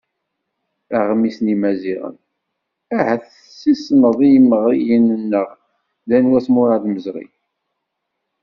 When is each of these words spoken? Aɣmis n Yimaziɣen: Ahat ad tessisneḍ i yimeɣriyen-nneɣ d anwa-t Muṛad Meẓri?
Aɣmis 0.97 1.37
n 1.41 1.45
Yimaziɣen: 1.51 2.17
Ahat 2.97 3.23
ad 3.25 3.31
tessisneḍ 3.31 4.17
i 4.27 4.29
yimeɣriyen-nneɣ 4.33 5.49
d 6.07 6.09
anwa-t 6.17 6.47
Muṛad 6.53 6.83
Meẓri? 6.89 7.25